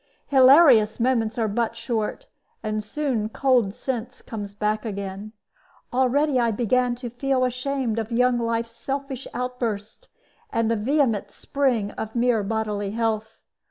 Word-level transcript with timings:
Hilarious 0.29 0.99
moments 0.99 1.37
are 1.37 1.47
but 1.47 1.77
short, 1.77 2.25
and 2.63 2.83
soon 2.83 3.29
cold 3.29 3.71
sense 3.71 4.23
comes 4.23 4.55
back 4.55 4.83
again. 4.83 5.31
Already 5.93 6.39
I 6.39 6.49
began 6.49 6.95
to 6.95 7.09
feel 7.11 7.45
ashamed 7.45 7.99
of 7.99 8.11
young 8.11 8.39
life's 8.39 8.71
selfish 8.75 9.27
outburst, 9.31 10.09
and 10.51 10.71
the 10.71 10.75
vehement 10.75 11.29
spring 11.29 11.91
of 11.91 12.15
mere 12.15 12.41
bodily 12.41 12.89
health. 12.89 13.43